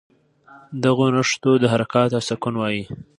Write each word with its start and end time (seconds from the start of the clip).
دغو 0.83 1.05
نښو 1.15 1.51
ته 1.61 1.67
حرکات 1.73 2.09
او 2.13 2.21
سکون 2.29 2.55
وايي. 2.57 2.83